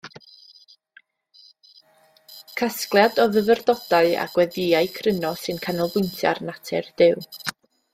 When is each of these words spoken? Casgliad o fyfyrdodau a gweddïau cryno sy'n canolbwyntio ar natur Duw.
Casgliad 2.61 3.23
o 3.25 3.29
fyfyrdodau 3.37 4.19
a 4.25 4.27
gweddïau 4.35 4.93
cryno 4.99 5.35
sy'n 5.47 5.65
canolbwyntio 5.69 6.31
ar 6.35 6.47
natur 6.51 6.95
Duw. 7.03 7.27